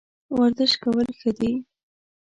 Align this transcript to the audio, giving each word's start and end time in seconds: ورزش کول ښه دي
ورزش 0.35 0.71
کول 0.83 1.07
ښه 1.19 1.31
دي 1.39 1.51